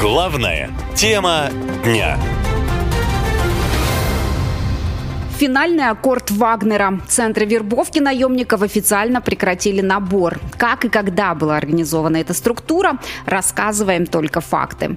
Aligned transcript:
Главная 0.00 0.70
тема 0.94 1.48
дня. 1.82 2.16
Финальный 5.38 5.88
аккорд 5.88 6.30
Вагнера. 6.30 7.00
Центры 7.08 7.46
вербовки 7.46 7.98
наемников 7.98 8.62
официально 8.62 9.20
прекратили 9.20 9.80
набор. 9.80 10.38
Как 10.56 10.84
и 10.84 10.88
когда 10.88 11.34
была 11.34 11.56
организована 11.56 12.18
эта 12.18 12.32
структура, 12.32 12.98
рассказываем 13.26 14.06
только 14.06 14.40
факты. 14.40 14.96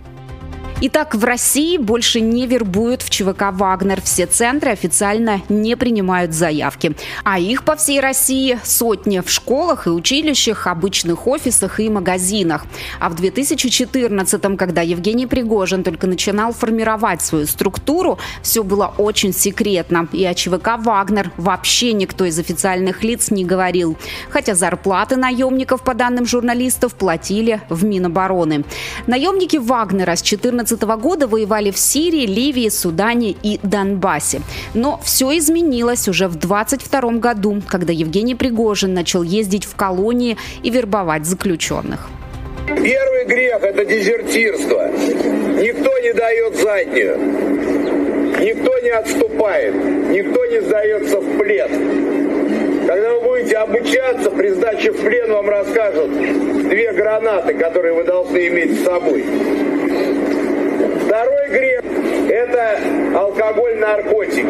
Итак, 0.83 1.13
в 1.13 1.23
России 1.23 1.77
больше 1.77 2.21
не 2.21 2.47
вербуют 2.47 3.03
в 3.03 3.11
ЧВК 3.11 3.51
«Вагнер». 3.51 4.01
Все 4.01 4.25
центры 4.25 4.71
официально 4.71 5.43
не 5.47 5.77
принимают 5.77 6.33
заявки. 6.33 6.95
А 7.23 7.37
их 7.37 7.63
по 7.65 7.75
всей 7.75 7.99
России 7.99 8.57
сотни 8.63 9.19
в 9.19 9.29
школах 9.29 9.85
и 9.85 9.91
училищах, 9.91 10.65
обычных 10.65 11.27
офисах 11.27 11.79
и 11.79 11.87
магазинах. 11.87 12.65
А 12.99 13.09
в 13.09 13.15
2014-м, 13.15 14.57
когда 14.57 14.81
Евгений 14.81 15.27
Пригожин 15.27 15.83
только 15.83 16.07
начинал 16.07 16.51
формировать 16.51 17.21
свою 17.21 17.45
структуру, 17.45 18.17
все 18.41 18.63
было 18.63 18.91
очень 18.97 19.33
секретно. 19.33 20.07
И 20.11 20.25
о 20.25 20.33
ЧВК 20.33 20.79
«Вагнер» 20.79 21.29
вообще 21.37 21.93
никто 21.93 22.25
из 22.25 22.39
официальных 22.39 23.03
лиц 23.03 23.29
не 23.29 23.45
говорил. 23.45 23.99
Хотя 24.31 24.55
зарплаты 24.55 25.15
наемников, 25.15 25.83
по 25.83 25.93
данным 25.93 26.25
журналистов, 26.25 26.95
платили 26.95 27.61
в 27.69 27.85
Минобороны. 27.85 28.63
Наемники 29.05 29.57
«Вагнера» 29.57 30.15
с 30.15 30.23
14 30.23 30.70
2014 30.71 31.01
года 31.01 31.27
воевали 31.27 31.71
в 31.71 31.77
Сирии, 31.77 32.25
Ливии, 32.25 32.69
Судане 32.69 33.35
и 33.43 33.59
Донбассе. 33.63 34.41
Но 34.73 34.99
все 35.03 35.37
изменилось 35.37 36.07
уже 36.07 36.27
в 36.27 36.35
2022 36.35 37.11
году, 37.19 37.61
когда 37.67 37.93
Евгений 37.93 38.35
Пригожин 38.35 38.93
начал 38.93 39.23
ездить 39.23 39.65
в 39.65 39.75
колонии 39.75 40.37
и 40.63 40.69
вербовать 40.69 41.25
заключенных. 41.25 42.09
Первый 42.67 43.25
грех– 43.25 43.61
это 43.63 43.85
дезертирство. 43.85 44.87
Никто 45.59 45.99
не 45.99 46.13
дает 46.13 46.55
заднюю. 46.55 47.17
Никто 48.39 48.79
не 48.79 48.89
отступает. 48.89 49.75
Никто 50.09 50.45
не 50.45 50.61
сдается 50.61 51.19
в 51.19 51.37
плен. 51.37 52.87
Когда 52.87 53.13
вы 53.13 53.21
будете 53.21 53.57
обучаться, 53.57 54.31
при 54.31 54.49
сдаче 54.49 54.91
в 54.91 55.01
плен 55.01 55.31
вам 55.31 55.49
расскажут 55.49 56.11
две 56.69 56.91
гранаты, 56.93 57.53
которые 57.53 57.93
вы 57.93 58.03
должны 58.03 58.47
иметь 58.47 58.79
с 58.79 58.83
собой. 58.83 59.23
Это 62.51 63.17
алкоголь, 63.17 63.77
наркотики. 63.77 64.43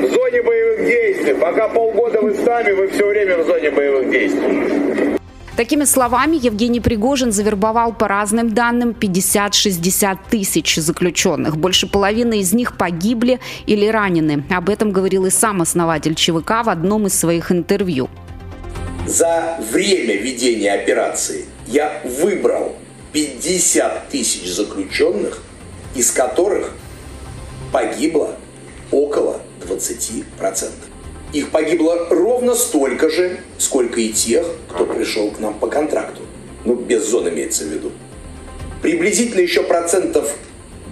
В 0.00 0.10
зоне 0.10 0.42
боевых 0.42 0.86
действий. 0.86 1.34
Пока 1.34 1.68
полгода 1.68 2.22
вы 2.22 2.34
с 2.34 2.38
нами, 2.46 2.72
вы 2.72 2.88
все 2.88 3.06
время 3.06 3.36
в 3.36 3.46
зоне 3.46 3.70
боевых 3.70 4.10
действий. 4.10 5.18
Такими 5.58 5.84
словами 5.84 6.38
Евгений 6.42 6.80
Пригожин 6.80 7.30
завербовал 7.30 7.92
по 7.92 8.08
разным 8.08 8.54
данным 8.54 8.96
50-60 8.98 10.16
тысяч 10.30 10.76
заключенных. 10.76 11.58
Больше 11.58 11.86
половины 11.86 12.40
из 12.40 12.54
них 12.54 12.78
погибли 12.78 13.38
или 13.66 13.86
ранены. 13.86 14.42
Об 14.50 14.70
этом 14.70 14.92
говорил 14.92 15.26
и 15.26 15.30
сам 15.30 15.60
основатель 15.60 16.14
ЧВК 16.14 16.64
в 16.64 16.70
одном 16.70 17.06
из 17.06 17.18
своих 17.18 17.52
интервью. 17.52 18.08
За 19.06 19.58
время 19.70 20.16
ведения 20.16 20.72
операции 20.72 21.44
я 21.66 22.00
выбрал 22.04 22.76
50 23.12 24.08
тысяч 24.08 24.50
заключенных, 24.50 25.42
из 25.94 26.10
которых 26.10 26.72
погибло 27.72 28.36
около 28.90 29.40
20%. 29.66 30.70
Их 31.32 31.50
погибло 31.50 32.08
ровно 32.10 32.54
столько 32.54 33.08
же, 33.08 33.38
сколько 33.58 34.00
и 34.00 34.10
тех, 34.10 34.46
кто 34.68 34.84
пришел 34.84 35.30
к 35.30 35.38
нам 35.38 35.54
по 35.58 35.68
контракту. 35.68 36.22
Ну, 36.64 36.74
без 36.74 37.06
зон 37.06 37.28
имеется 37.28 37.64
в 37.64 37.68
виду. 37.68 37.92
Приблизительно 38.82 39.40
еще 39.40 39.62
процентов 39.62 40.34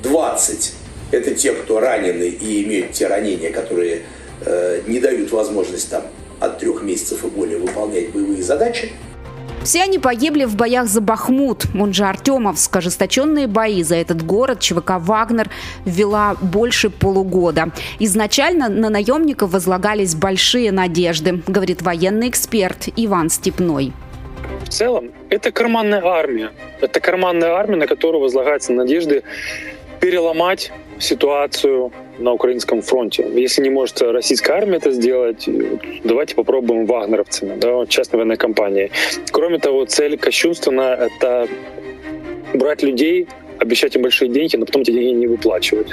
20– 0.03 0.75
это 1.11 1.35
те, 1.35 1.53
кто 1.53 1.81
ранены 1.81 2.25
и 2.29 2.63
имеют 2.63 2.93
те 2.93 3.09
ранения, 3.09 3.51
которые 3.51 4.03
э, 4.45 4.83
не 4.87 5.01
дают 5.01 5.33
возможность 5.33 5.91
там 5.91 6.05
от 6.39 6.61
трех 6.61 6.83
месяцев 6.83 7.25
и 7.25 7.29
более 7.29 7.59
выполнять 7.59 8.11
боевые 8.11 8.43
задачи– 8.43 8.93
все 9.69 9.83
они 9.83 9.99
погибли 9.99 10.47
в 10.47 10.57
боях 10.57 10.87
за 10.87 11.03
Бахмут, 11.03 11.67
он 11.79 11.93
же 11.93 12.05
Артемовск. 12.05 12.75
Ожесточенные 12.75 13.47
бои 13.47 13.83
за 13.83 13.97
этот 13.97 14.25
город 14.25 14.61
ЧВК 14.61 14.93
«Вагнер» 14.99 15.51
вела 15.85 16.37
больше 16.41 16.89
полугода. 16.89 17.69
Изначально 17.99 18.71
на 18.71 18.89
наемников 18.89 19.53
возлагались 19.53 20.15
большие 20.15 20.73
надежды, 20.73 21.43
говорит 21.47 21.83
военный 21.83 22.31
эксперт 22.31 22.89
Иван 22.97 23.29
Степной. 23.29 23.93
В 24.65 24.71
целом, 24.71 25.11
это 25.29 25.53
карманная 25.53 26.03
армия. 26.03 26.51
Это 26.81 26.99
карманная 27.01 27.51
армия, 27.51 27.77
на 27.77 27.87
которую 27.87 28.23
возлагаются 28.23 28.73
надежды 28.73 29.23
переломать 30.01 30.73
ситуацию 30.99 31.93
на 32.19 32.33
украинском 32.33 32.83
фронте. 32.83 33.27
Если 33.35 33.63
не 33.63 33.71
может 33.71 34.01
российская 34.03 34.55
армия 34.55 34.77
это 34.77 34.91
сделать, 34.93 35.49
давайте 36.05 36.35
попробуем 36.35 36.87
вагнеровцами, 36.87 37.57
да, 37.59 37.87
частной 37.87 38.19
военной 38.19 38.37
компанией. 38.37 38.91
Кроме 39.31 39.59
того, 39.59 39.85
цель 39.85 40.17
кощунственная— 40.19 40.95
это 40.97 41.49
брать 42.55 42.83
людей, 42.83 43.29
обещать 43.59 43.97
им 43.97 44.03
большие 44.03 44.29
деньги, 44.29 44.57
но 44.57 44.67
потом 44.67 44.83
эти 44.83 44.93
деньги 44.93 45.21
не 45.21 45.27
выплачивать. 45.27 45.89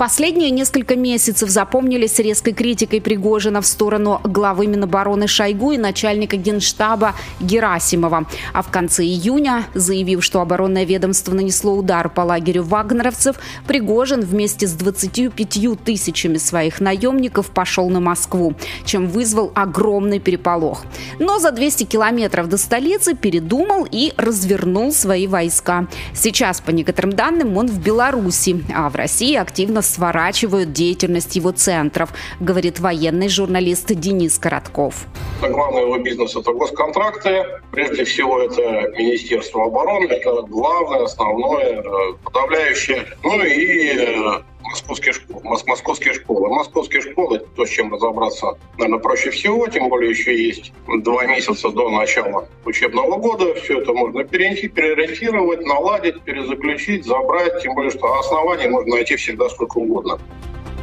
Последние 0.00 0.48
несколько 0.48 0.96
месяцев 0.96 1.50
запомнились 1.50 2.18
резкой 2.18 2.54
критикой 2.54 3.02
Пригожина 3.02 3.60
в 3.60 3.66
сторону 3.66 4.18
главы 4.24 4.66
Минобороны 4.66 5.26
Шойгу 5.26 5.72
и 5.72 5.76
начальника 5.76 6.38
генштаба 6.38 7.14
Герасимова. 7.38 8.24
А 8.54 8.62
в 8.62 8.70
конце 8.70 9.04
июня, 9.04 9.66
заявив, 9.74 10.24
что 10.24 10.40
оборонное 10.40 10.84
ведомство 10.84 11.34
нанесло 11.34 11.74
удар 11.74 12.08
по 12.08 12.22
лагерю 12.22 12.62
вагнеровцев, 12.62 13.36
Пригожин 13.66 14.22
вместе 14.22 14.66
с 14.66 14.72
25 14.72 15.84
тысячами 15.84 16.38
своих 16.38 16.80
наемников 16.80 17.50
пошел 17.50 17.90
на 17.90 18.00
Москву, 18.00 18.54
чем 18.86 19.06
вызвал 19.06 19.52
огромный 19.54 20.18
переполох. 20.18 20.82
Но 21.18 21.38
за 21.38 21.50
200 21.50 21.84
километров 21.84 22.48
до 22.48 22.56
столицы 22.56 23.14
передумал 23.14 23.86
и 23.90 24.14
развернул 24.16 24.94
свои 24.94 25.26
войска. 25.26 25.88
Сейчас, 26.14 26.62
по 26.62 26.70
некоторым 26.70 27.12
данным, 27.12 27.58
он 27.58 27.66
в 27.66 27.78
Беларуси, 27.82 28.64
а 28.74 28.88
в 28.88 28.94
России 28.94 29.34
активно 29.34 29.82
сворачивают 29.90 30.72
деятельность 30.72 31.36
его 31.36 31.52
центров, 31.52 32.10
говорит 32.40 32.80
военный 32.80 33.28
журналист 33.28 33.92
Денис 33.94 34.38
Коротков. 34.38 35.06
Главный 35.40 35.82
его 35.82 35.98
бизнес– 35.98 36.36
это 36.36 36.52
госконтракты. 36.52 37.46
Прежде 37.72 38.04
всего, 38.04 38.40
это 38.40 38.90
Министерство 38.98 39.66
обороны. 39.66 40.06
Это 40.06 40.42
главное, 40.42 41.04
основное, 41.04 41.82
э, 41.82 42.12
подавляющее. 42.24 43.06
Ну 43.22 43.42
и 43.42 43.92
э, 43.96 44.42
московские 44.70 45.12
школы. 45.12 45.40
Московские 45.44 46.14
школы. 46.14 46.48
Московские 46.48 47.02
школы– 47.02 47.38
то, 47.56 47.66
с 47.66 47.70
чем 47.70 47.92
разобраться, 47.92 48.58
наверное, 48.78 49.00
проще 49.00 49.30
всего, 49.30 49.66
тем 49.66 49.88
более 49.88 50.10
еще 50.10 50.36
есть 50.36 50.72
два 50.86 51.24
месяца 51.26 51.70
до 51.70 51.90
начала 51.90 52.48
учебного 52.64 53.16
года. 53.16 53.54
Все 53.54 53.80
это 53.80 53.92
можно 53.92 54.24
переориентировать, 54.24 55.64
наладить, 55.64 56.22
перезаключить, 56.22 57.04
забрать, 57.04 57.62
тем 57.62 57.74
более, 57.74 57.90
что 57.90 58.18
оснований 58.18 58.68
можно 58.68 58.96
найти 58.96 59.16
всегда 59.16 59.48
сколько 59.48 59.78
угодно. 59.78 60.18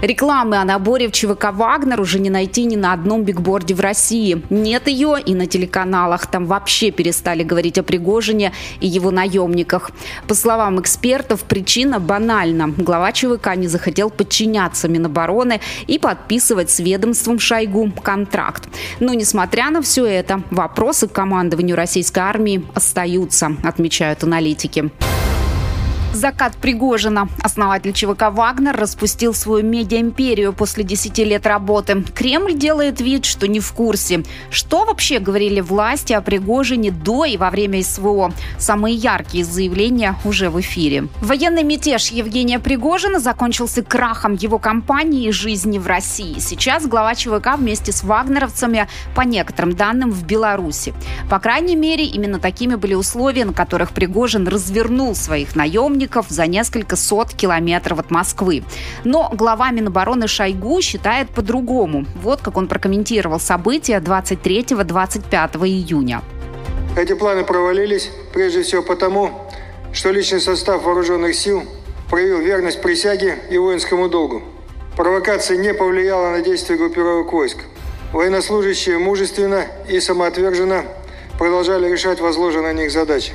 Рекламы 0.01 0.57
о 0.57 0.63
наборе 0.63 1.07
в 1.07 1.11
ЧВК 1.11 1.51
«Вагнер» 1.51 1.99
уже 1.99 2.19
не 2.19 2.29
найти 2.29 2.65
ни 2.65 2.75
на 2.75 2.93
одном 2.93 3.23
бигборде 3.23 3.73
в 3.73 3.79
России. 3.79 4.43
Нет 4.51 4.87
ее 4.87 5.17
и 5.19 5.33
на 5.33 5.47
телеканалах. 5.47 6.27
Там 6.27 6.45
вообще 6.45 6.91
перестали 6.91 7.41
говорить 7.41 7.79
о 7.79 7.83
Пригожине 7.83 8.53
и 8.79 8.85
его 8.85 9.09
наемниках. 9.09 9.89
По 10.27 10.35
словам 10.35 10.79
экспертов, 10.79 11.45
причина 11.45 11.99
банальна. 11.99 12.67
Глава 12.77 13.11
ЧВК 13.11 13.55
не 13.55 13.65
захотел 13.65 14.11
подчиняться 14.11 14.87
Минобороны 14.87 15.61
и 15.87 15.97
подписывать 15.97 16.69
с 16.69 16.79
ведомством 16.79 17.39
Шойгу 17.39 17.91
контракт. 18.03 18.69
Но, 18.99 19.15
несмотря 19.15 19.71
на 19.71 19.81
все 19.81 20.05
это, 20.05 20.43
вопросы 20.51 21.07
к 21.07 21.11
командованию 21.11 21.75
российской 21.75 22.19
армии 22.19 22.63
остаются, 22.75 23.57
отмечают 23.63 24.23
аналитики. 24.23 24.91
Закат 26.17 26.55
Пригожина. 26.55 27.29
Основатель 27.43 27.93
ЧВК 27.93 28.31
«Вагнер» 28.31 28.75
распустил 28.75 29.35
свою 29.35 29.63
медиа-империю 29.63 30.51
после 30.51 30.83
10 30.83 31.19
лет 31.19 31.45
работы. 31.45 32.03
Кремль 32.15 32.55
делает 32.55 32.99
вид, 32.99 33.23
что 33.23 33.47
не 33.47 33.59
в 33.59 33.71
курсе. 33.71 34.23
Что 34.49 34.85
вообще 34.85 35.19
говорили 35.19 35.61
власти 35.61 36.13
о 36.13 36.21
Пригожине 36.21 36.89
до 36.89 37.25
и 37.25 37.37
во 37.37 37.51
время 37.51 37.83
СВО? 37.83 38.33
Самые 38.57 38.95
яркие 38.95 39.45
заявления 39.45 40.15
уже 40.25 40.49
в 40.49 40.59
эфире. 40.59 41.07
Военный 41.21 41.61
мятеж 41.61 42.07
Евгения 42.07 42.57
Пригожина 42.57 43.19
закончился 43.19 43.83
крахом 43.83 44.33
его 44.33 44.57
компании 44.57 45.27
и 45.27 45.31
жизни 45.31 45.77
в 45.77 45.85
России. 45.85 46.39
Сейчас 46.39 46.87
глава 46.87 47.13
ЧВК 47.13 47.57
вместе 47.57 47.91
с 47.91 48.03
вагнеровцами, 48.03 48.87
по 49.13 49.21
некоторым 49.21 49.75
данным, 49.75 50.11
в 50.11 50.25
Беларуси. 50.25 50.95
По 51.29 51.37
крайней 51.37 51.75
мере, 51.75 52.05
именно 52.05 52.39
такими 52.39 52.73
были 52.73 52.95
условия, 52.95 53.45
на 53.45 53.53
которых 53.53 53.91
Пригожин 53.91 54.47
развернул 54.47 55.13
своих 55.13 55.55
наемников 55.55 56.06
союзников 56.07 56.25
за 56.29 56.47
несколько 56.47 56.95
сот 56.95 57.33
километров 57.33 57.99
от 57.99 58.11
Москвы. 58.11 58.63
Но 59.03 59.29
глава 59.33 59.71
Минобороны 59.71 60.27
Шойгу 60.27 60.81
считает 60.81 61.29
по-другому. 61.29 62.05
Вот 62.21 62.41
как 62.41 62.57
он 62.57 62.67
прокомментировал 62.67 63.39
события 63.39 63.99
23-25 63.99 65.67
июня. 65.67 66.21
Эти 66.95 67.13
планы 67.13 67.43
провалились 67.43 68.09
прежде 68.33 68.61
всего 68.61 68.81
потому, 68.81 69.31
что 69.93 70.11
личный 70.11 70.39
состав 70.41 70.83
вооруженных 70.83 71.35
сил 71.35 71.63
проявил 72.09 72.39
верность 72.39 72.81
присяге 72.81 73.37
и 73.51 73.57
воинскому 73.57 74.09
долгу. 74.09 74.41
Провокация 74.95 75.57
не 75.57 75.73
повлияла 75.73 76.31
на 76.31 76.41
действия 76.41 76.77
группировок 76.77 77.33
войск. 77.33 77.57
Военнослужащие 78.13 78.97
мужественно 78.97 79.65
и 79.89 79.99
самоотверженно 79.99 80.83
продолжали 81.37 81.91
решать 81.91 82.19
возложенные 82.19 82.73
на 82.73 82.81
них 82.81 82.91
задачи. 82.91 83.33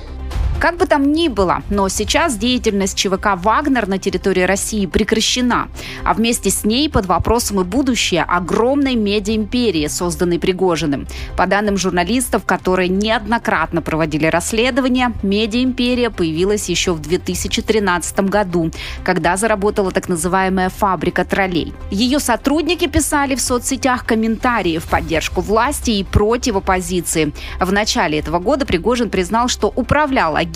Как 0.62 0.76
бы 0.76 0.86
там 0.86 1.12
ни 1.12 1.26
было, 1.26 1.64
но 1.70 1.88
сейчас 1.88 2.36
деятельность 2.36 2.96
ЧВК 2.96 3.30
«Вагнер» 3.34 3.88
на 3.88 3.98
территории 3.98 4.42
России 4.42 4.86
прекращена, 4.86 5.66
а 6.04 6.14
вместе 6.14 6.50
с 6.50 6.64
ней 6.64 6.88
под 6.88 7.06
вопросом 7.06 7.60
и 7.60 7.64
будущее 7.64 8.22
огромной 8.22 8.94
медиа-империи, 8.94 9.88
созданной 9.88 10.38
Пригожиным. 10.38 11.08
По 11.36 11.48
данным 11.48 11.76
журналистов, 11.76 12.44
которые 12.44 12.88
неоднократно 12.90 13.82
проводили 13.82 14.26
расследование, 14.26 15.12
медиа-империя 15.24 16.10
появилась 16.10 16.68
еще 16.68 16.92
в 16.92 17.00
2013 17.00 18.20
году, 18.20 18.70
когда 19.02 19.36
заработала 19.36 19.90
так 19.90 20.08
называемая 20.08 20.68
фабрика 20.68 21.24
троллей. 21.24 21.74
Ее 21.90 22.20
сотрудники 22.20 22.86
писали 22.86 23.34
в 23.34 23.40
соцсетях 23.40 24.06
комментарии 24.06 24.78
в 24.78 24.84
поддержку 24.84 25.40
власти 25.40 25.90
и 25.90 26.04
против 26.04 26.54
оппозиции. 26.54 27.32
В 27.58 27.72
начале 27.72 28.20
этого 28.20 28.38
года 28.38 28.64
Пригожин 28.64 29.10
признал, 29.10 29.48
что 29.48 29.66
управлял 29.74 30.36
агентством 30.36 30.51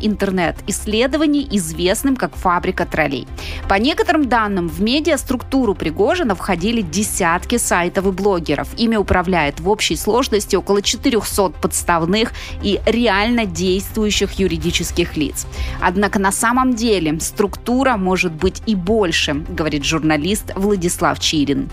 интернет-исследований, 0.00 1.46
известным 1.50 2.16
как 2.16 2.36
«Фабрика 2.36 2.86
троллей». 2.86 3.26
По 3.68 3.74
некоторым 3.74 4.28
данным, 4.28 4.68
в 4.68 4.80
медиаструктуру 4.80 5.74
Пригожина 5.74 6.34
входили 6.34 6.82
десятки 6.82 7.58
сайтов 7.58 8.06
и 8.06 8.10
блогеров. 8.10 8.68
Ими 8.76 8.96
управляет 8.96 9.60
в 9.60 9.68
общей 9.68 9.96
сложности 9.96 10.56
около 10.56 10.82
400 10.82 11.50
подставных 11.60 12.32
и 12.62 12.80
реально 12.86 13.46
действующих 13.46 14.32
юридических 14.32 15.16
лиц. 15.16 15.46
Однако 15.80 16.18
на 16.18 16.32
самом 16.32 16.74
деле 16.74 17.18
структура 17.20 17.96
может 17.96 18.32
быть 18.32 18.62
и 18.66 18.74
больше, 18.74 19.34
говорит 19.48 19.84
журналист 19.84 20.52
Владислав 20.56 21.20
Чирин. 21.20 21.70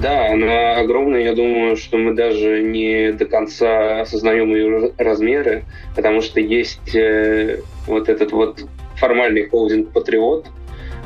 Да, 0.00 0.32
она 0.32 0.76
огромная. 0.76 1.20
Я 1.20 1.34
думаю, 1.34 1.76
что 1.76 1.98
мы 1.98 2.14
даже 2.14 2.62
не 2.62 3.12
до 3.12 3.26
конца 3.26 4.00
осознаем 4.00 4.54
ее 4.54 4.92
размеры, 4.96 5.64
потому 5.94 6.22
что 6.22 6.40
есть 6.40 6.94
э, 6.94 7.60
вот 7.86 8.08
этот 8.08 8.32
вот 8.32 8.64
формальный 8.96 9.48
холдинг 9.48 9.92
«Патриот», 9.92 10.46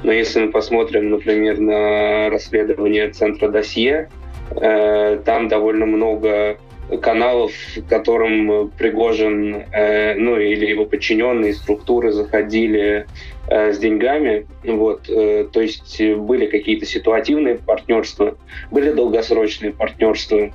но 0.04 0.12
если 0.12 0.44
мы 0.44 0.52
посмотрим, 0.52 1.10
например, 1.10 1.58
на 1.58 2.28
расследование 2.30 3.08
Центра 3.08 3.48
досье, 3.48 4.10
э, 4.50 5.18
там 5.24 5.48
довольно 5.48 5.86
много 5.86 6.58
каналов, 7.00 7.52
которым 7.88 8.70
Пригожин, 8.76 9.64
э, 9.72 10.14
ну 10.14 10.36
или 10.38 10.66
его 10.66 10.84
подчиненные 10.84 11.54
структуры 11.54 12.12
заходили 12.12 13.06
э, 13.48 13.72
с 13.72 13.78
деньгами. 13.78 14.46
Вот, 14.64 15.08
э, 15.08 15.46
то 15.50 15.60
есть 15.60 16.00
были 16.00 16.46
какие-то 16.46 16.86
ситуативные 16.86 17.56
партнерства, 17.56 18.36
были 18.70 18.92
долгосрочные 18.92 19.72
партнерства. 19.72 20.50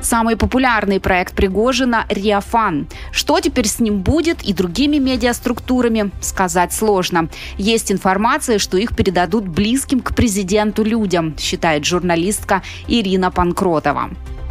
Самый 0.00 0.36
популярный 0.36 1.00
проект 1.00 1.34
Пригожина– 1.34 2.06
Риафан. 2.08 2.86
Что 3.10 3.40
теперь 3.40 3.66
с 3.66 3.80
ним 3.80 4.02
будет 4.02 4.42
и 4.42 4.52
другими 4.52 4.98
медиаструктурами, 4.98 6.12
сказать 6.20 6.72
сложно. 6.72 7.28
Есть 7.56 7.90
информация, 7.90 8.58
что 8.58 8.76
их 8.76 8.94
передадут 8.94 9.48
близким 9.48 10.00
к 10.00 10.14
президенту 10.14 10.84
людям, 10.84 11.36
считает 11.36 11.84
журналистка 11.84 12.62
Ирина 12.86 13.32
Панкротова 13.32 14.10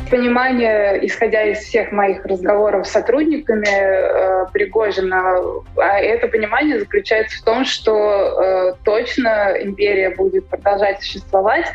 понимание, 0.09 1.05
исходя 1.05 1.43
из 1.43 1.59
всех 1.59 1.91
моих 1.91 2.25
разговоров 2.25 2.87
с 2.87 2.91
сотрудниками 2.91 3.67
э, 3.67 4.45
Пригожина, 4.51 5.39
а 5.77 5.99
это 5.99 6.27
понимание 6.27 6.79
заключается 6.79 7.37
в 7.39 7.43
том, 7.43 7.65
что 7.65 7.93
э, 7.93 8.73
точно 8.83 9.55
империя 9.61 10.09
будет 10.09 10.47
продолжать 10.47 11.01
существовать, 11.01 11.65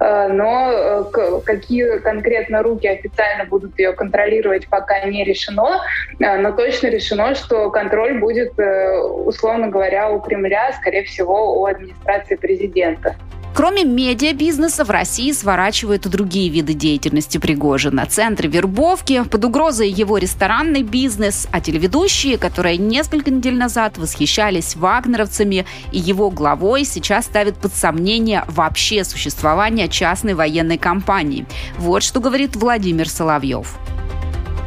э, 0.00 0.28
но 0.28 0.70
э, 0.72 1.40
какие 1.44 1.98
конкретно 1.98 2.62
руки 2.62 2.86
официально 2.86 3.44
будут 3.44 3.78
ее 3.78 3.92
контролировать, 3.92 4.68
пока 4.68 5.04
не 5.04 5.24
решено, 5.24 5.80
э, 6.18 6.36
но 6.36 6.52
точно 6.52 6.88
решено, 6.88 7.34
что 7.34 7.70
контроль 7.70 8.18
будет, 8.18 8.58
э, 8.58 8.98
условно 9.00 9.68
говоря, 9.68 10.10
у 10.10 10.20
Кремля, 10.20 10.72
скорее 10.72 11.04
всего, 11.04 11.60
у 11.60 11.66
администрации 11.66 12.36
президента. 12.36 13.16
Кроме 13.56 13.84
медиабизнеса 13.84 14.84
в 14.84 14.90
России 14.90 15.32
сворачивают 15.32 16.04
и 16.04 16.10
другие 16.10 16.50
виды 16.50 16.74
деятельности 16.74 17.38
Пригожина. 17.38 18.04
Центры 18.04 18.48
вербовки, 18.48 19.24
под 19.24 19.46
угрозой 19.46 19.88
его 19.88 20.18
ресторанный 20.18 20.82
бизнес, 20.82 21.48
а 21.52 21.62
телеведущие, 21.62 22.36
которые 22.36 22.76
несколько 22.76 23.30
недель 23.30 23.56
назад 23.56 23.96
восхищались 23.96 24.76
вагнеровцами 24.76 25.64
и 25.90 25.98
его 25.98 26.28
главой, 26.28 26.84
сейчас 26.84 27.24
ставят 27.24 27.56
под 27.56 27.74
сомнение 27.74 28.44
вообще 28.46 29.04
существование 29.04 29.88
частной 29.88 30.34
военной 30.34 30.76
компании. 30.76 31.46
Вот 31.78 32.02
что 32.02 32.20
говорит 32.20 32.56
Владимир 32.56 33.08
Соловьев. 33.08 33.78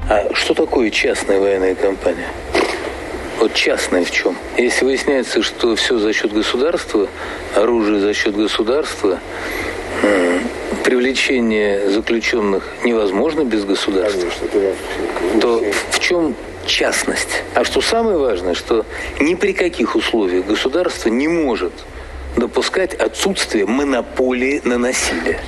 А 0.09 0.33
что 0.33 0.55
такое 0.55 0.89
частная 0.89 1.39
военная 1.39 1.75
компания? 1.75 2.25
Вот 3.39 3.53
частное 3.53 4.03
в 4.03 4.11
чем? 4.11 4.35
Если 4.57 4.83
выясняется, 4.83 5.41
что 5.41 5.75
все 5.77 5.97
за 5.97 6.11
счет 6.11 6.33
государства, 6.33 7.07
оружие 7.55 8.01
за 8.01 8.13
счет 8.13 8.35
государства, 8.35 9.19
привлечение 10.83 11.89
заключенных 11.89 12.67
невозможно 12.83 13.45
без 13.45 13.63
государства, 13.63 14.29
то 15.39 15.63
в 15.91 15.99
чем 15.99 16.35
частность? 16.65 17.43
А 17.53 17.63
что 17.63 17.79
самое 17.79 18.17
важное, 18.17 18.55
что 18.55 18.85
ни 19.21 19.35
при 19.35 19.53
каких 19.53 19.95
условиях 19.95 20.45
государство 20.45 21.07
не 21.07 21.29
может 21.29 21.71
допускать 22.35 22.93
отсутствие 22.93 23.65
монополии 23.65 24.61
на 24.65 24.77
насилие. 24.77 25.39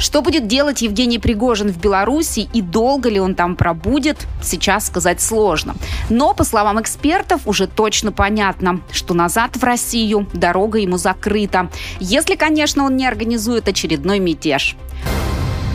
Что 0.00 0.22
будет 0.22 0.46
делать 0.46 0.80
Евгений 0.80 1.18
Пригожин 1.18 1.68
в 1.68 1.78
Беларуси 1.78 2.48
и 2.54 2.62
долго 2.62 3.10
ли 3.10 3.20
он 3.20 3.34
там 3.34 3.54
пробудет, 3.54 4.26
сейчас 4.42 4.86
сказать 4.86 5.20
сложно. 5.20 5.74
Но, 6.08 6.32
по 6.32 6.42
словам 6.42 6.80
экспертов, 6.80 7.42
уже 7.44 7.66
точно 7.66 8.10
понятно, 8.10 8.80
что 8.90 9.12
назад 9.12 9.56
в 9.56 9.62
Россию 9.62 10.26
дорога 10.32 10.78
ему 10.78 10.96
закрыта. 10.96 11.68
Если, 12.00 12.34
конечно, 12.34 12.84
он 12.84 12.96
не 12.96 13.06
организует 13.06 13.68
очередной 13.68 14.20
мятеж. 14.20 14.74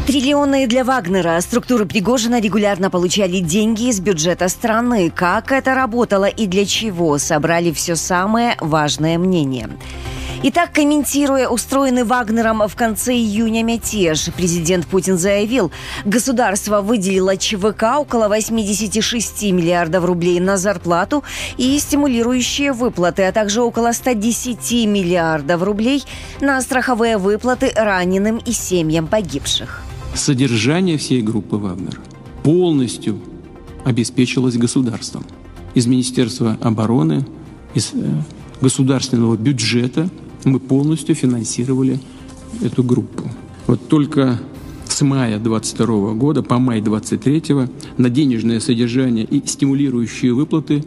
Триллионы 0.07 0.67
для 0.67 0.83
Вагнера. 0.83 1.39
Структуры 1.41 1.85
Пригожина 1.85 2.39
регулярно 2.39 2.89
получали 2.89 3.39
деньги 3.39 3.89
из 3.89 3.99
бюджета 3.99 4.49
страны. 4.49 5.11
Как 5.11 5.51
это 5.51 5.75
работало 5.75 6.25
и 6.25 6.47
для 6.47 6.65
чего? 6.65 7.19
Собрали 7.19 7.71
все 7.71 7.95
самое 7.95 8.55
важное 8.59 9.19
мнение. 9.19 9.69
Итак, 10.47 10.73
комментируя 10.73 11.49
устроенный 11.49 12.03
Вагнером 12.03 12.61
в 12.67 12.75
конце 12.75 13.15
июня 13.15 13.63
мятеж, 13.63 14.29
президент 14.37 14.85
Путин 14.85 15.17
заявил, 15.17 15.71
государство 16.05 16.81
выделило 16.81 17.35
ЧВК 17.35 17.97
около 17.97 18.27
86 18.27 19.41
миллиардов 19.51 20.05
рублей 20.05 20.39
на 20.39 20.57
зарплату 20.57 21.23
и 21.57 21.79
стимулирующие 21.79 22.73
выплаты, 22.73 23.23
а 23.23 23.31
также 23.31 23.63
около 23.63 23.91
110 23.91 24.85
миллиардов 24.85 25.63
рублей 25.63 26.03
на 26.41 26.61
страховые 26.61 27.17
выплаты 27.17 27.71
раненым 27.75 28.37
и 28.37 28.51
семьям 28.51 29.07
погибших. 29.07 29.81
Содержание 30.13 30.99
всей 30.99 31.23
группы 31.23 31.55
«Вагнер» 31.55 31.99
полностью 32.43 33.19
обеспечилось 33.83 34.57
государством. 34.57 35.25
Из 35.73 35.87
Министерства 35.87 36.55
обороны, 36.61 37.25
из 37.73 37.93
э, 37.95 38.21
государственного 38.61 39.37
бюджета– 39.37 40.07
мы 40.45 40.59
полностью 40.59 41.15
финансировали 41.15 41.99
эту 42.61 42.83
группу. 42.83 43.29
Вот 43.67 43.87
только 43.89 44.39
с 44.87 45.01
мая 45.01 45.39
22 45.39 46.13
года 46.13 46.41
по 46.41 46.57
май 46.59 46.79
23 46.79 47.43
на 47.97 48.09
денежное 48.09 48.59
содержание 48.59 49.25
и 49.25 49.45
стимулирующие 49.45 50.33
выплаты 50.33 50.85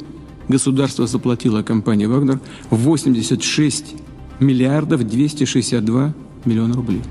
государство 0.48 1.06
заплатило 1.06 1.62
компании 1.62 2.06
«Вагнер» 2.06 2.40
86 2.70 3.96
миллиардов 4.40 5.06
262 5.06 6.14
миллиона 6.44 6.74
рублей. 6.74 7.02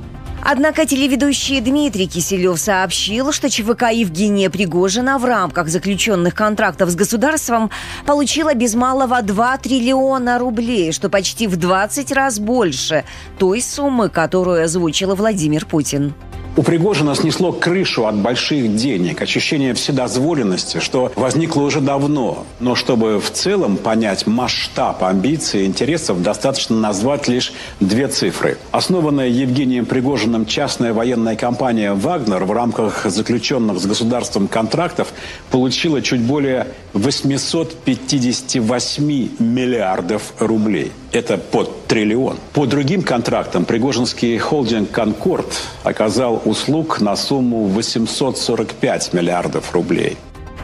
Однако 0.49 0.85
телеведущий 0.85 1.59
Дмитрий 1.59 2.07
Киселев 2.07 2.57
сообщил, 2.57 3.33
что 3.33 3.49
ЧВК 3.49 3.91
Евгения 3.91 4.49
Пригожина 4.49 5.19
в 5.19 5.25
рамках 5.25 5.67
заключенных 5.67 6.35
контрактов 6.35 6.89
с 6.89 6.95
государством 6.95 7.69
получила 8.05 8.53
без 8.53 8.73
малого 8.73 9.21
2 9.21 9.57
триллиона 9.57 10.39
рублей, 10.39 10.93
что 10.93 11.09
почти 11.09 11.47
в 11.47 11.57
20 11.57 12.13
раз 12.13 12.39
больше 12.39 13.03
той 13.37 13.61
суммы, 13.61 14.07
которую 14.07 14.63
озвучил 14.63 15.15
Владимир 15.15 15.65
Путин. 15.65 16.13
У 16.57 16.63
Пригожина 16.63 17.13
снесло 17.13 17.51
крышу 17.51 18.07
от 18.07 18.15
больших 18.15 18.75
денег, 18.75 19.21
ощущение 19.21 19.75
вседозволенности, 19.75 20.79
что 20.79 21.11
возникло 21.15 21.61
уже 21.61 21.81
давно. 21.81 22.47
Но 22.59 22.73
чтобы 22.73 23.19
в 23.19 23.31
целом 23.31 23.77
понять 23.77 24.25
масштаб 24.25 25.03
амбиций 25.03 25.61
и 25.61 25.65
интересов, 25.67 26.23
достаточно 26.23 26.75
назвать 26.75 27.27
лишь 27.27 27.53
две 27.79 28.07
цифры. 28.07 28.57
Основанная 28.71 29.27
Евгением 29.27 29.85
Пригожиным 29.85 30.47
частная 30.47 30.95
военная 30.95 31.35
компания 31.35 31.93
«Вагнер» 31.93 32.43
в 32.43 32.51
рамках 32.51 33.05
заключенных 33.05 33.79
с 33.79 33.85
государством 33.85 34.47
контрактов 34.47 35.09
получила 35.51 36.01
чуть 36.01 36.21
более 36.21 36.69
858 36.93 39.29
миллиардов 39.37 40.33
рублей. 40.39 40.91
Это 41.11 41.37
под 41.37 41.87
триллион. 41.87 42.37
По 42.53 42.65
другим 42.65 43.01
контрактам 43.01 43.65
Пригожинский 43.65 44.37
холдинг 44.37 44.91
«Конкорд» 44.91 45.47
оказал 45.83 46.41
услуг 46.43 46.99
на 46.99 47.15
сумму 47.15 47.67
845 47.67 49.13
миллиардов 49.13 49.73
рублей. 49.73 50.17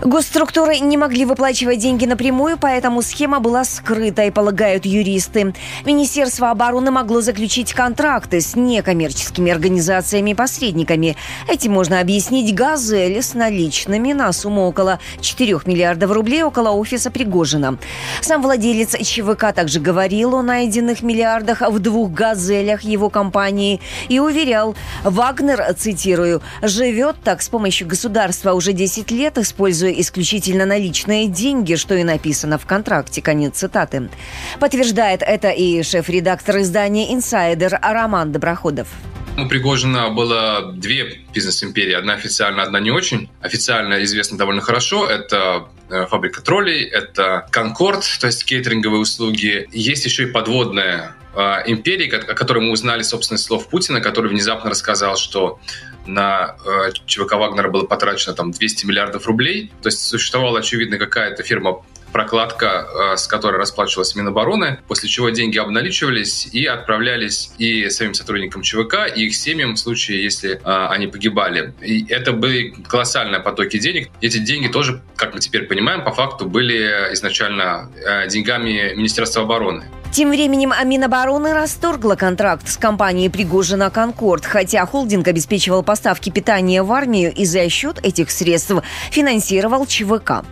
Госструктуры 0.06 0.80
не 0.80 0.98
могли 0.98 1.24
выплачивать 1.24 1.80
деньги 1.80 2.06
напрямую, 2.06 2.58
поэтому 2.58 3.02
схема 3.02 3.40
была 3.40 3.64
скрытой, 3.64 4.34
полагают 4.34 4.86
юристы. 4.86 5.56
Министерство 5.86 6.52
обороны 6.52 6.92
могло 6.92 7.22
заключить 7.22 7.74
контракты 7.74 8.42
с 8.42 8.54
некоммерческими 8.58 9.50
организациями 9.50 10.32
и 10.32 10.36
посредниками. 10.36 11.16
Этим 11.48 11.72
можно 11.72 12.02
объяснить 12.02 12.54
«Газели» 12.54 13.22
с 13.22 13.34
наличными 13.34 14.12
на 14.12 14.34
сумму 14.34 14.68
около 14.68 15.00
4 15.22 15.60
миллиардов 15.66 16.12
рублей 16.12 16.44
около 16.44 16.72
офиса 16.72 17.10
Пригожина. 17.10 17.78
Сам 18.20 18.42
владелец 18.42 18.98
ЧВК 18.98 19.54
также 19.56 19.80
говорил 19.80 20.36
о 20.36 20.42
найденных 20.42 21.02
миллиардах 21.02 21.62
в 21.62 21.80
двух 21.80 22.12
«Газелях» 22.12 22.82
его 22.82 23.10
компании 23.10 23.80
и 24.10 24.20
уверял, 24.20 24.76
Вагнер, 25.06 25.74
цитирую, 25.76 26.42
«живет 26.62 27.16
так 27.24 27.42
с 27.42 27.48
помощью 27.48 27.88
государства 27.88 28.52
уже 28.52 28.74
10 28.74 29.10
лет, 29.10 29.38
используя 29.38 29.93
исключительно 30.00 30.66
наличные 30.66 31.28
деньги, 31.28 31.76
что 31.76 31.96
и 31.96 32.04
написано 32.04 32.58
в 32.58 32.66
контракте. 32.66 33.22
Конец 33.22 33.58
цитаты. 33.58 34.10
Подтверждает 34.60 35.22
это 35.22 35.50
и 35.50 35.84
шеф-редактор 35.84 36.62
издания 36.62 37.14
«Инсайдер» 37.14 37.80
Роман 37.82 38.32
Доброходов. 38.32 38.88
У 39.36 39.48
Пригожина 39.48 40.10
было 40.10 40.74
две 40.74 41.22
бизнес-империи. 41.34 41.94
Одна 41.94 42.14
официально, 42.14 42.62
одна 42.62 42.80
не 42.80 42.92
очень. 42.92 43.30
Официально 43.42 44.04
известна 44.04 44.38
довольно 44.38 44.62
хорошо. 44.62 45.08
Это 45.08 45.70
э, 45.90 46.06
фабрика 46.06 46.42
троллей, 46.42 46.84
это 46.84 47.48
Конкорд, 47.50 48.04
то 48.20 48.28
есть 48.28 48.46
кейтеринговые 48.46 49.02
услуги. 49.02 49.68
Есть 49.72 50.06
еще 50.06 50.24
и 50.24 50.26
подводная 50.28 51.16
э, 51.36 51.40
империи, 51.66 52.14
о 52.14 52.36
которой 52.36 52.60
мы 52.60 52.72
узнали, 52.72 53.02
собственно, 53.02 53.40
слов 53.40 53.70
Путина, 53.70 54.02
который 54.02 54.30
внезапно 54.30 54.70
рассказал, 54.70 55.18
что 55.18 55.60
на 56.06 56.56
э, 56.66 56.92
ЧВК 57.06 57.34
Вагнера 57.34 57.70
было 57.70 57.86
потрачено 57.86 58.34
там 58.34 58.52
200 58.52 58.86
миллиардов 58.86 59.28
рублей. 59.28 59.72
То 59.82 59.88
есть 59.88 60.02
существовала, 60.04 60.60
очевидно, 60.60 60.98
какая-то 60.98 61.44
фирма 61.44 61.84
прокладка, 62.14 62.88
э, 63.14 63.18
с 63.18 63.28
которой 63.28 63.58
расплачивалась 63.58 64.16
Минобороны, 64.16 64.80
после 64.88 65.10
чего 65.10 65.30
деньги 65.32 65.58
обналичивались 65.58 66.48
и 66.54 66.66
отправлялись 66.66 67.52
и 67.58 67.90
самим 67.90 68.14
сотрудникам 68.14 68.62
ЧВК, 68.62 69.12
и 69.14 69.26
их 69.26 69.36
семьям 69.36 69.74
в 69.74 69.80
случае, 69.80 70.24
если 70.24 70.52
э, 70.54 70.60
они 70.64 71.08
погибали. 71.08 71.74
И 71.82 72.06
это 72.08 72.32
были 72.32 72.70
колоссальные 72.88 73.42
потоки 73.42 73.80
денег. 73.80 74.10
Эти 74.22 74.38
деньги 74.38 74.68
тоже, 74.68 75.02
как 75.18 75.34
мы 75.34 75.40
теперь 75.40 75.64
понимаем, 75.64 76.04
по 76.04 76.12
факту 76.12 76.46
были 76.46 77.14
изначально 77.14 77.92
э, 77.96 78.30
деньгами 78.30 78.94
Министерства 78.96 79.42
обороны. 79.44 79.86
Тем 80.14 80.30
временем 80.30 80.72
Минобороны 80.86 81.56
расторгла 81.56 82.14
контракт 82.14 82.70
с 82.70 82.78
компанией 82.78 83.30
Пригожина 83.30 83.90
«Конкорд», 83.90 84.46
хотя 84.46 84.86
холдинг 84.86 85.28
обеспечивал 85.28 85.82
поставки 85.82 86.30
питания 86.30 86.84
в 86.84 86.92
армию 86.92 87.34
и 87.34 87.46
за 87.46 87.68
счет 87.68 87.98
этих 88.06 88.30
средств 88.30 88.76
финансировал 89.10 89.88
ЧВК. 89.88 90.46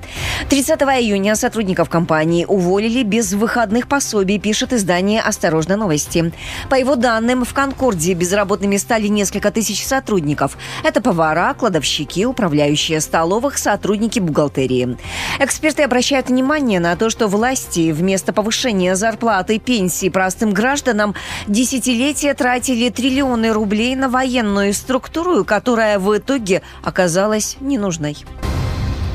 30 0.50 0.82
июня 0.82 1.36
сотрудников 1.36 1.90
компании 1.90 2.44
уволили 2.46 3.04
без 3.04 3.34
выходных 3.34 3.88
пособий, 3.88 4.40
пишет 4.40 4.74
издание 4.74 5.22
«Осторожно 5.22 5.78
новости». 5.78 6.34
По 6.68 6.74
его 6.74 6.96
данным, 6.96 7.46
в 7.46 7.54
«Конкорде» 7.54 8.16
безработными 8.16 8.78
стали 8.78 9.10
несколько 9.10 9.52
тысяч 9.52 9.86
сотрудников. 9.86 10.58
Это 10.84 11.02
повара, 11.02 11.54
кладовщики, 11.54 12.26
управляющие 12.26 13.00
столовых, 13.00 13.60
сотрудники 13.60 14.18
бухгалтерии. 14.18 14.98
Эксперты 15.38 15.84
обращают 15.84 16.30
внимание 16.30 16.80
на 16.80 16.96
то, 16.96 17.12
что 17.12 17.28
власти 17.28 17.92
вместо 17.92 18.34
повышения 18.34 18.96
зарплаты 18.96 19.51
выплаты 19.52 19.60
пенсии 19.60 20.10
простым 20.10 20.54
гражданам 20.54 21.16
десятилетия 21.48 22.34
тратили 22.34 22.90
триллионы 22.90 23.52
рублей 23.52 23.96
на 23.96 24.10
военную 24.10 24.74
структуру, 24.74 25.44
которая 25.44 26.00
в 26.00 26.18
итоге 26.18 26.62
оказалась 26.84 27.58
ненужной. 27.60 28.18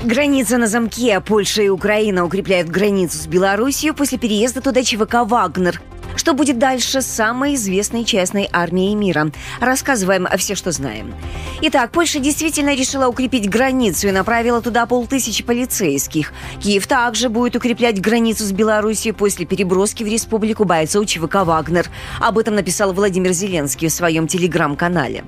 Граница 0.05 0.59
на 0.59 0.67
замке. 0.67 1.21
Польша 1.21 1.63
и 1.63 1.69
Украина 1.69 2.25
укрепляют 2.25 2.69
границу 2.69 3.19
с 3.19 3.27
Белоруссией 3.27 3.93
после 3.93 4.19
переезда 4.19 4.61
туда 4.61 4.83
ЧВК 4.83 5.25
«Вагнер». 5.25 5.81
Что 6.17 6.33
будет 6.33 6.59
дальше 6.59 7.03
с 7.03 7.07
самой 7.07 7.55
известной 7.55 8.05
частной 8.05 8.49
армией 8.51 8.95
мира? 8.95 9.31
Рассказываем 9.61 10.27
все, 10.39 10.55
что 10.55 10.73
знаем. 10.73 11.15
Итак, 11.61 11.93
Польша 11.93 12.19
действительно 12.19 12.75
решила 12.75 13.07
укрепить 13.07 13.49
границу 13.49 14.09
и 14.09 14.13
направила 14.13 14.63
туда 14.63 14.87
полтысячи 14.87 15.45
полицейских. 15.45 16.33
Киев 16.61 16.87
также 16.87 17.29
будет 17.29 17.55
укреплять 17.55 18.01
границу 18.01 18.45
с 18.45 18.53
Белоруссией 18.53 19.13
после 19.13 19.45
переброски 19.45 20.03
в 20.03 20.07
республику 20.07 20.65
бойцов 20.65 21.07
ЧВК 21.07 21.45
«Вагнер». 21.45 21.89
Об 22.19 22.39
этом 22.39 22.55
написал 22.55 22.93
Владимир 22.93 23.33
Зеленский 23.33 23.89
в 23.89 23.93
своем 23.93 24.27
телеграм-канале. 24.27 25.25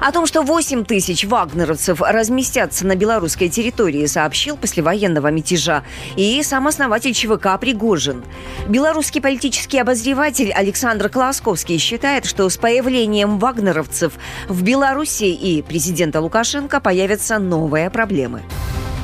О 0.00 0.12
том, 0.12 0.26
что 0.26 0.42
8 0.42 0.84
тысяч 0.84 1.24
вагнеровцев 1.24 2.02
разместятся 2.02 2.86
на 2.86 2.94
белорусской 2.94 3.48
территории, 3.48 4.04
сообщил 4.04 4.58
послевоенного 4.58 5.28
мятежа 5.28 5.82
и 6.16 6.42
сам 6.42 6.68
основатель 6.68 7.14
ЧВК 7.14 7.58
Пригожин. 7.58 8.22
Белорусский 8.68 9.22
политический 9.22 9.78
обозреватель 9.78 10.25
Обозреватель 10.26 10.52
Александр 10.52 11.08
Колосковский 11.08 11.78
считает, 11.78 12.24
что 12.24 12.48
с 12.48 12.56
появлением 12.56 13.38
вагнеровцев 13.38 14.14
в 14.48 14.64
Беларуси 14.64 15.26
и 15.26 15.62
президента 15.62 16.20
Лукашенко 16.20 16.80
появятся 16.80 17.38
новые 17.38 17.90
проблемы. 17.90 18.42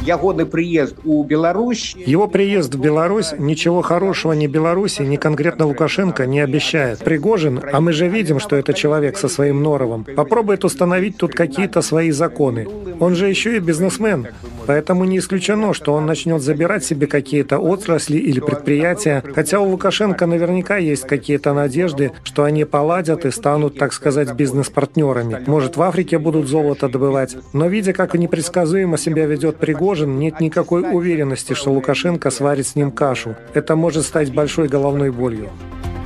Ягоды 0.05 0.47
приезд 0.47 0.97
у 1.05 1.23
Беларусь. 1.23 1.95
Его 1.95 2.27
приезд 2.27 2.75
в 2.75 2.81
Беларусь 2.81 3.35
ничего 3.39 3.83
хорошего 3.83 4.33
ни 4.33 4.49
Беларуси, 4.49 5.03
ни 5.03 5.15
конкретно 5.15 5.67
Лукашенко 5.67 6.27
не 6.27 6.41
обещает. 6.41 6.99
Пригожин, 6.99 7.63
а 7.73 7.81
мы 7.81 7.93
же 7.93 8.09
видим, 8.09 8.41
что 8.41 8.57
это 8.57 8.75
человек 8.75 9.17
со 9.17 9.29
своим 9.29 9.63
норовом, 9.63 10.05
попробует 10.05 10.65
установить 10.65 11.19
тут 11.19 11.35
какие-то 11.35 11.83
свои 11.83 12.11
законы. 12.11 12.67
Он 12.99 13.15
же 13.15 13.29
еще 13.29 13.57
и 13.57 13.61
бизнесмен, 13.61 14.27
поэтому 14.67 15.05
не 15.05 15.19
исключено, 15.19 15.75
что 15.75 15.95
он 15.95 16.07
начнет 16.07 16.43
забирать 16.43 16.85
себе 16.85 17.07
какие-то 17.07 17.59
отрасли 17.59 18.17
или 18.17 18.41
предприятия, 18.41 19.23
хотя 19.35 19.61
у 19.61 19.69
Лукашенко 19.69 20.27
наверняка 20.27 20.77
есть 20.77 21.07
какие-то 21.07 21.53
надежды, 21.53 22.13
что 22.25 22.45
они 22.45 22.65
поладят 22.65 23.25
и 23.25 23.31
станут, 23.31 23.79
так 23.79 23.93
сказать, 23.93 24.35
бизнес-партнерами. 24.35 25.45
Может, 25.47 25.77
в 25.77 25.83
Африке 25.83 26.19
будут 26.19 26.49
золото 26.49 26.89
добывать, 26.89 27.37
но 27.53 27.67
видя, 27.67 27.93
как 27.93 28.15
непредсказуемо 28.15 28.99
себя 28.99 29.27
ведет 29.27 29.57
Пригожин, 29.57 30.19
нет 30.19 30.41
никакой 30.41 30.83
уверенности, 30.83 31.55
что 31.55 31.73
Лукашенко 31.73 32.31
сварит 32.31 32.67
с 32.67 32.75
ним 32.75 32.91
кашу. 32.91 33.37
Это 33.55 33.77
может 33.77 34.05
стать 34.05 34.33
большой 34.33 34.69
головной 34.69 35.11
болью. 35.11 35.51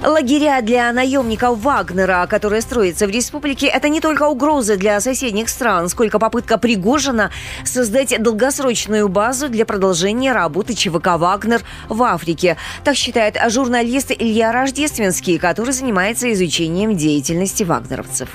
Лагеря 0.07 0.61
для 0.63 0.93
наемников 0.93 1.59
Вагнера, 1.59 2.29
которые 2.31 2.63
строятся 2.63 3.09
в 3.09 3.11
республике, 3.11 3.67
это 3.67 3.89
не 3.89 4.01
только 4.01 4.29
угроза 4.29 4.77
для 4.77 5.01
соседних 5.01 5.49
стран, 5.49 5.89
сколько 5.89 6.21
попытка 6.21 6.59
Пригожина 6.59 7.33
создать 7.65 8.23
долгосрочную 8.23 9.09
базу 9.09 9.49
для 9.49 9.67
продолжения 9.67 10.31
работы 10.33 10.75
ЧВК 10.75 11.17
«Вагнер» 11.17 11.63
в 11.89 12.01
Африке. 12.05 12.57
Так 12.85 12.95
считает 12.95 13.37
журналист 13.49 14.13
Илья 14.13 14.53
Рождественский, 14.53 15.39
который 15.39 15.73
занимается 15.73 16.33
изучением 16.33 16.97
деятельности 16.97 17.65
вагнеровцев. 17.65 18.29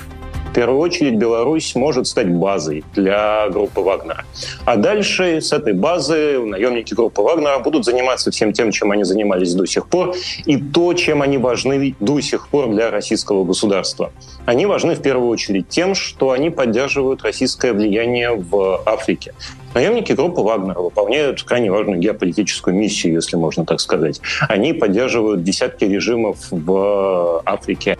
В 0.52 0.54
первую 0.54 0.80
очередь 0.80 1.14
Беларусь 1.14 1.74
может 1.74 2.06
стать 2.06 2.30
базой 2.30 2.84
для 2.94 3.48
группы 3.48 3.80
Вагнера. 3.80 4.26
А 4.66 4.76
дальше 4.76 5.40
с 5.40 5.50
этой 5.50 5.72
базы 5.72 6.40
наемники 6.40 6.92
группы 6.92 7.22
Вагнера 7.22 7.58
будут 7.60 7.86
заниматься 7.86 8.30
всем 8.30 8.52
тем, 8.52 8.70
чем 8.70 8.90
они 8.90 9.04
занимались 9.04 9.54
до 9.54 9.64
сих 9.64 9.88
пор, 9.88 10.14
и 10.44 10.58
то, 10.58 10.92
чем 10.92 11.22
они 11.22 11.38
важны 11.38 11.96
до 12.00 12.20
сих 12.20 12.48
пор 12.48 12.68
для 12.68 12.90
российского 12.90 13.44
государства. 13.44 14.12
Они 14.44 14.66
важны 14.66 14.94
в 14.94 15.00
первую 15.00 15.30
очередь 15.30 15.70
тем, 15.70 15.94
что 15.94 16.32
они 16.32 16.50
поддерживают 16.50 17.22
российское 17.22 17.72
влияние 17.72 18.34
в 18.34 18.82
Африке. 18.84 19.32
Наемники 19.72 20.12
группы 20.12 20.42
Вагнера 20.42 20.80
выполняют 20.80 21.42
крайне 21.44 21.70
важную 21.70 21.98
геополитическую 21.98 22.76
миссию, 22.76 23.14
если 23.14 23.36
можно 23.36 23.64
так 23.64 23.80
сказать. 23.80 24.20
Они 24.50 24.74
поддерживают 24.74 25.44
десятки 25.44 25.84
режимов 25.84 26.36
в 26.50 27.40
Африке. 27.46 27.96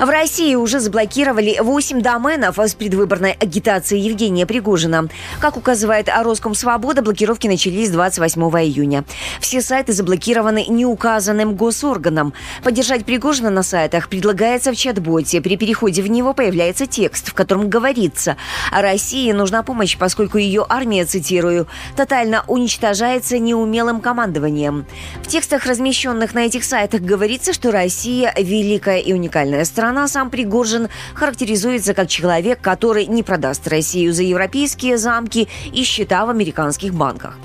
В 0.00 0.08
России 0.10 0.56
уже 0.56 0.80
заблокировали 0.80 1.56
8 1.60 2.00
доменов 2.00 2.58
с 2.58 2.74
предвыборной 2.74 3.32
агитацией 3.32 4.02
Евгения 4.02 4.44
Пригожина. 4.44 5.08
Как 5.38 5.56
указывает 5.56 6.08
Роском 6.08 6.54
Свобода, 6.54 7.00
блокировки 7.00 7.46
начались 7.46 7.90
28 7.90 8.42
июня. 8.42 9.04
Все 9.40 9.62
сайты 9.62 9.92
заблокированы 9.92 10.66
неуказанным 10.68 11.54
госорганом. 11.54 12.34
Поддержать 12.64 13.04
Пригожина 13.04 13.50
на 13.50 13.62
сайтах 13.62 14.08
предлагается 14.08 14.72
в 14.72 14.76
чат-боте. 14.76 15.40
При 15.40 15.56
переходе 15.56 16.02
в 16.02 16.10
него 16.10 16.34
появляется 16.34 16.86
текст, 16.86 17.28
в 17.28 17.34
котором 17.34 17.70
говорится 17.70 18.36
«О 18.72 18.82
России 18.82 19.30
нужна 19.30 19.62
помощь, 19.62 19.96
поскольку 19.96 20.38
ее 20.38 20.66
армия, 20.68 21.04
цитирую, 21.04 21.68
тотально 21.96 22.44
уничтожается 22.48 23.38
неумелым 23.38 24.00
командованием». 24.00 24.86
В 25.22 25.28
текстах, 25.28 25.66
размещенных 25.66 26.34
на 26.34 26.46
этих 26.46 26.64
сайтах, 26.64 27.00
говорится, 27.00 27.52
что 27.52 27.70
Россия– 27.70 28.34
великая 28.36 28.98
и 28.98 29.12
уникальная 29.12 29.64
страна, 29.64 29.83
страна, 29.84 30.08
сам 30.08 30.30
Пригожин 30.30 30.88
характеризуется 31.12 31.92
как 31.92 32.08
человек, 32.08 32.58
который 32.62 33.04
не 33.04 33.22
продаст 33.22 33.68
Россию 33.68 34.14
за 34.14 34.22
европейские 34.22 34.96
замки 34.96 35.46
и 35.74 35.82
счета 35.84 36.24
в 36.24 36.30
американских 36.30 36.94
банках. 36.94 37.36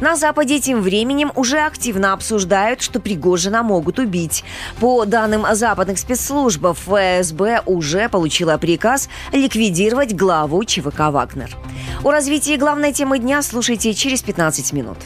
На 0.00 0.14
Западе 0.14 0.60
тем 0.60 0.80
временем 0.80 1.32
уже 1.34 1.58
активно 1.58 2.12
обсуждают, 2.12 2.82
что 2.82 3.00
Пригожина 3.00 3.64
могут 3.64 3.98
убить. 3.98 4.44
По 4.78 5.06
данным 5.06 5.44
западных 5.54 5.98
спецслужб, 5.98 6.64
ФСБ 6.66 7.62
уже 7.66 8.08
получила 8.08 8.56
приказ 8.58 9.08
ликвидировать 9.32 10.14
главу 10.14 10.62
ЧВК 10.62 11.10
«Вагнер». 11.10 11.56
О 12.04 12.12
развитии 12.12 12.56
главной 12.56 12.92
темы 12.92 13.18
дня 13.18 13.42
слушайте 13.42 13.92
через 13.92 14.22
15 14.22 14.72
минут. 14.72 14.98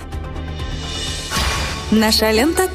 Наша 1.91 2.31
лента. 2.31 2.69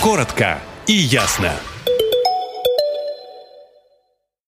Коротко 0.00 0.58
и 0.88 0.92
ясно. 0.92 1.52